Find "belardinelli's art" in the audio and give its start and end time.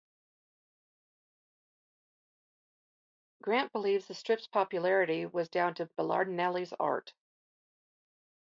5.95-7.13